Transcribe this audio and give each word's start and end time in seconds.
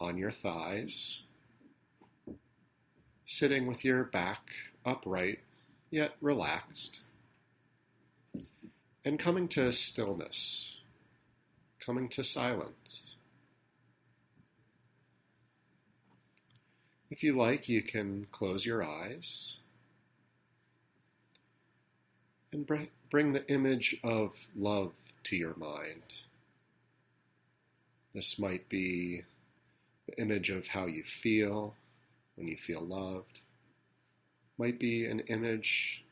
on 0.00 0.16
your 0.16 0.32
thighs, 0.32 1.22
sitting 3.26 3.66
with 3.66 3.84
your 3.84 4.04
back 4.04 4.40
upright 4.84 5.40
yet 5.90 6.12
relaxed, 6.20 6.98
and 9.04 9.18
coming 9.18 9.48
to 9.48 9.72
stillness, 9.72 10.76
coming 11.84 12.08
to 12.08 12.22
silence. 12.22 13.02
If 17.10 17.22
you 17.22 17.36
like, 17.36 17.68
you 17.68 17.82
can 17.82 18.26
close 18.30 18.66
your 18.66 18.84
eyes 18.84 19.56
and 22.52 22.66
bring 23.10 23.32
the 23.32 23.46
image 23.48 23.96
of 24.02 24.32
love 24.56 24.92
to 25.24 25.36
your 25.36 25.54
mind. 25.56 26.02
This 28.14 28.38
might 28.38 28.68
be 28.68 29.22
the 30.06 30.20
image 30.20 30.50
of 30.50 30.66
how 30.68 30.86
you 30.86 31.04
feel 31.04 31.74
when 32.36 32.48
you 32.48 32.56
feel 32.56 32.80
loved. 32.80 33.40
Might 34.56 34.78
be 34.78 35.04
an 35.04 35.20
image 35.20 36.04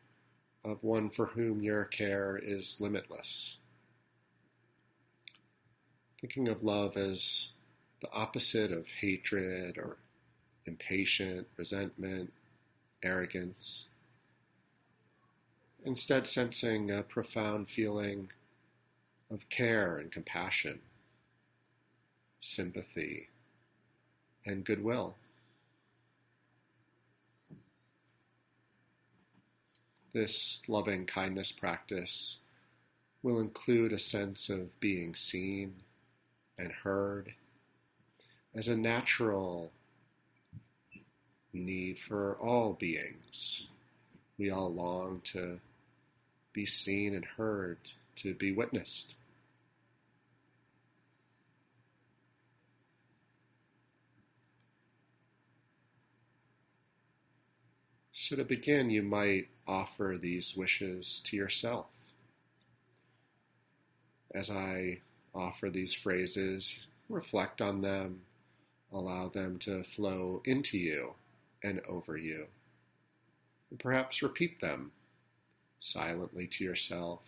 of 0.65 0.83
one 0.83 1.11
for 1.11 1.27
whom 1.27 1.62
your 1.62 1.84
care 1.84 2.39
is 2.43 2.81
limitless. 2.81 3.56
Thinking 6.21 6.48
of 6.48 6.62
love 6.62 6.97
as 6.97 7.50
the 8.03 8.11
opposite 8.12 8.73
of 8.73 8.84
hatred 9.00 9.78
or 9.78 9.97
impatient, 10.67 11.47
resentment, 11.56 12.33
arrogance 13.03 13.84
instead 15.87 16.27
sensing 16.27 16.91
a 16.91 17.05
profound 17.05 17.69
feeling 17.69 18.29
of 19.31 19.48
care 19.48 19.98
and 19.98 20.11
compassion, 20.11 20.81
sympathy, 22.41 23.28
and 24.45 24.65
goodwill. 24.65 25.15
This 30.12 30.62
loving 30.66 31.06
kindness 31.06 31.53
practice 31.53 32.39
will 33.22 33.39
include 33.39 33.93
a 33.93 33.99
sense 34.00 34.49
of 34.49 34.81
being 34.81 35.15
seen 35.15 35.75
and 36.59 36.72
heard 36.72 37.34
as 38.56 38.66
a 38.66 38.77
natural 38.77 39.71
need 41.53 41.99
for 42.09 42.37
all 42.41 42.72
beings. 42.72 43.69
We 44.37 44.50
all 44.50 44.72
long 44.72 45.21
to 45.33 45.60
be 46.56 46.65
seen 46.65 47.15
and 47.15 47.25
heard, 47.37 47.77
to 48.17 48.33
be 48.33 48.50
witnessed. 48.50 49.15
So, 58.15 58.37
to 58.37 58.45
begin, 58.45 58.89
you 58.89 59.03
might 59.03 59.49
offer 59.69 60.16
these 60.19 60.55
wishes 60.56 61.21
to 61.27 61.37
yourself. 61.37 61.89
As 64.34 64.49
I 64.50 65.00
offer 65.34 65.69
these 65.69 65.93
phrases, 65.93 66.87
reflect 67.11 67.61
on 67.61 67.83
them, 67.83 68.22
allow 68.91 69.28
them 69.28 69.59
to 69.61 69.84
flow 69.95 70.41
into 70.47 70.78
you 70.78 71.12
and 71.62 71.83
over 71.87 72.16
you. 72.16 72.47
And 73.69 73.78
perhaps 73.78 74.22
repeat 74.22 74.62
them 74.62 74.93
silently 75.81 76.47
to 76.47 76.64
yourself, 76.64 77.20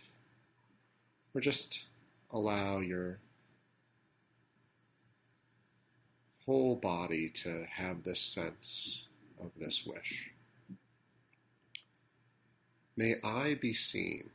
or 1.33 1.41
just 1.41 1.85
allow 2.31 2.79
your 2.79 3.19
whole 6.45 6.75
body 6.75 7.29
to 7.29 7.65
have 7.69 8.03
this 8.03 8.19
sense 8.19 9.03
of 9.39 9.51
this 9.59 9.85
wish. 9.85 10.31
May 12.97 13.15
I 13.23 13.53
be 13.53 13.73
seen. 13.73 14.29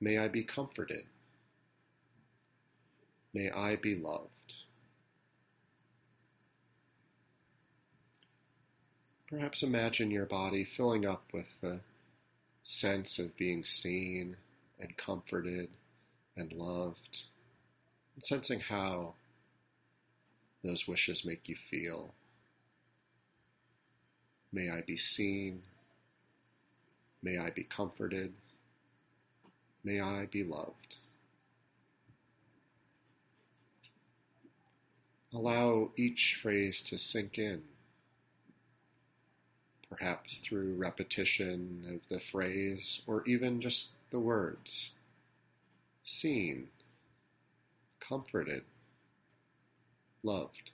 May 0.00 0.18
I 0.18 0.28
be 0.28 0.42
comforted. 0.42 1.04
May 3.34 3.50
I 3.50 3.76
be 3.76 3.94
loved. 3.94 4.54
Perhaps 9.32 9.62
imagine 9.62 10.10
your 10.10 10.26
body 10.26 10.62
filling 10.62 11.06
up 11.06 11.22
with 11.32 11.46
the 11.62 11.80
sense 12.64 13.18
of 13.18 13.34
being 13.38 13.64
seen 13.64 14.36
and 14.78 14.94
comforted 14.98 15.70
and 16.36 16.52
loved, 16.52 17.22
and 18.14 18.22
sensing 18.22 18.60
how 18.60 19.14
those 20.62 20.86
wishes 20.86 21.24
make 21.24 21.48
you 21.48 21.56
feel. 21.70 22.12
May 24.52 24.68
I 24.68 24.82
be 24.82 24.98
seen. 24.98 25.62
May 27.22 27.38
I 27.38 27.48
be 27.48 27.62
comforted. 27.62 28.34
May 29.82 29.98
I 29.98 30.26
be 30.26 30.44
loved. 30.44 30.96
Allow 35.32 35.92
each 35.96 36.38
phrase 36.42 36.82
to 36.82 36.98
sink 36.98 37.38
in 37.38 37.62
perhaps 39.92 40.38
through 40.38 40.74
repetition 40.74 41.84
of 41.94 42.00
the 42.08 42.18
phrase 42.18 43.02
or 43.06 43.22
even 43.26 43.60
just 43.60 43.90
the 44.10 44.18
words. 44.18 44.90
Seen, 46.02 46.68
comforted, 48.00 48.62
loved. 50.22 50.70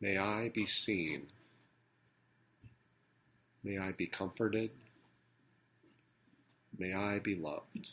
May 0.00 0.16
I 0.16 0.48
be 0.48 0.66
seen. 0.66 1.26
May 3.62 3.78
I 3.78 3.92
be 3.92 4.06
comforted. 4.06 4.70
May 6.78 6.94
I 6.94 7.18
be 7.18 7.34
loved. 7.34 7.88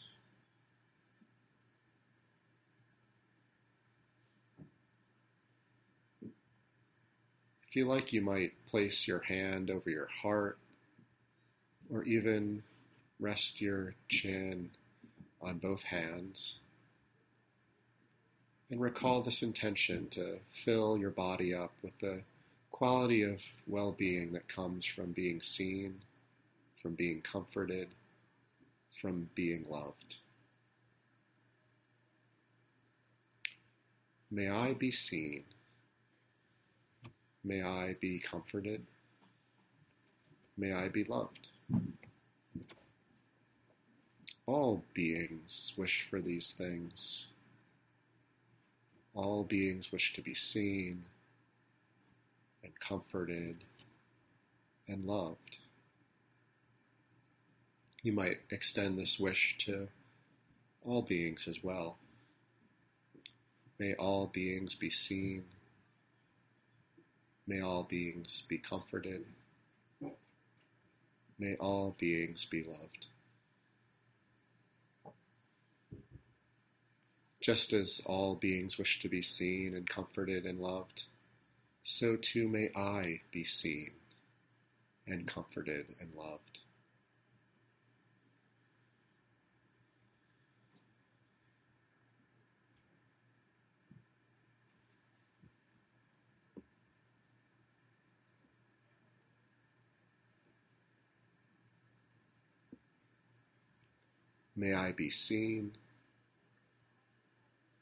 You 7.73 7.87
like, 7.87 8.13
you 8.13 8.21
might 8.21 8.51
place 8.69 9.07
your 9.07 9.19
hand 9.19 9.71
over 9.71 9.89
your 9.89 10.07
heart 10.21 10.59
or 11.91 12.03
even 12.03 12.61
rest 13.19 13.59
your 13.59 13.95
chin 14.09 14.69
on 15.41 15.57
both 15.57 15.81
hands. 15.81 16.59
And 18.69 18.79
recall 18.79 19.21
this 19.23 19.41
intention 19.41 20.07
to 20.11 20.39
fill 20.63 20.97
your 20.97 21.09
body 21.09 21.53
up 21.53 21.71
with 21.81 21.97
the 21.99 22.21
quality 22.71 23.23
of 23.23 23.39
well 23.67 23.91
being 23.91 24.33
that 24.33 24.47
comes 24.47 24.85
from 24.85 25.11
being 25.11 25.41
seen, 25.41 26.01
from 26.81 26.93
being 26.93 27.21
comforted, 27.21 27.89
from 29.01 29.29
being 29.35 29.65
loved. 29.69 30.15
May 34.29 34.49
I 34.49 34.73
be 34.73 34.91
seen. 34.91 35.43
May 37.43 37.61
I 37.61 37.95
be 37.99 38.19
comforted. 38.19 38.81
May 40.57 40.73
I 40.73 40.87
be 40.87 41.03
loved. 41.03 41.47
All 44.45 44.83
beings 44.93 45.73
wish 45.77 46.07
for 46.09 46.21
these 46.21 46.51
things. 46.51 47.25
All 49.13 49.43
beings 49.43 49.91
wish 49.91 50.13
to 50.13 50.21
be 50.21 50.33
seen 50.33 51.05
and 52.63 52.71
comforted 52.79 53.57
and 54.87 55.05
loved. 55.05 55.57
You 58.01 58.11
might 58.11 58.39
extend 58.51 58.97
this 58.97 59.19
wish 59.19 59.55
to 59.65 59.87
all 60.83 61.01
beings 61.01 61.47
as 61.47 61.63
well. 61.63 61.97
May 63.79 63.93
all 63.93 64.27
beings 64.27 64.75
be 64.75 64.89
seen. 64.89 65.45
May 67.45 67.61
all 67.61 67.83
beings 67.83 68.43
be 68.47 68.57
comforted. 68.57 69.25
May 71.37 71.55
all 71.55 71.95
beings 71.97 72.45
be 72.45 72.63
loved. 72.63 73.07
Just 77.41 77.73
as 77.73 78.01
all 78.05 78.35
beings 78.35 78.77
wish 78.77 79.01
to 79.01 79.09
be 79.09 79.21
seen 79.21 79.75
and 79.75 79.89
comforted 79.89 80.45
and 80.45 80.59
loved, 80.59 81.03
so 81.83 82.15
too 82.15 82.47
may 82.47 82.69
I 82.73 83.19
be 83.31 83.43
seen 83.43 83.91
and 85.05 85.27
comforted 85.27 85.87
and 85.99 86.13
loved. 86.15 86.52
May 104.55 104.73
I 104.73 104.91
be 104.91 105.09
seen. 105.09 105.73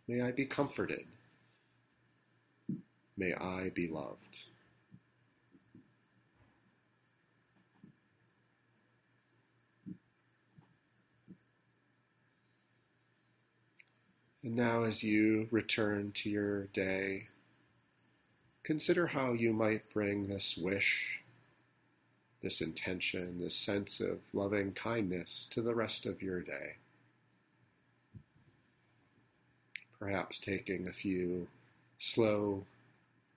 May 0.08 0.22
I 0.22 0.32
be 0.32 0.46
comforted. 0.46 1.06
May 3.18 3.34
I 3.34 3.72
be 3.74 3.88
loved. 3.88 4.18
And 14.44 14.56
now, 14.56 14.86
as 14.86 15.04
you 15.04 15.48
return 15.52 16.14
to 16.16 16.30
your 16.30 16.64
day, 16.68 17.28
consider 18.64 19.08
how 19.08 19.34
you 19.34 19.54
might 19.54 19.94
bring 19.94 20.28
this 20.28 20.58
wish 20.58 21.21
this 22.42 22.62
intention, 22.62 23.40
this 23.40 23.56
sense 23.56 24.00
of 24.00 24.20
loving 24.34 24.74
kindness 24.74 25.48
to 25.52 25.62
the 25.62 25.76
rest 25.76 26.06
of 26.06 26.22
your 26.22 26.42
day. 26.42 26.76
Perhaps 30.00 30.40
taking 30.40 30.88
a 30.88 30.94
few 30.94 31.48
slow, 32.00 32.66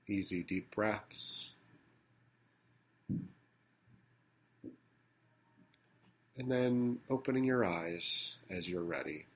easy, 0.09 0.43
deep 0.43 0.75
breaths. 0.75 1.51
And 6.37 6.51
then 6.51 6.99
opening 7.11 7.45
your 7.45 7.65
eyes 7.65 8.37
as 8.51 8.69
you're 8.69 8.83
ready. 8.83 9.27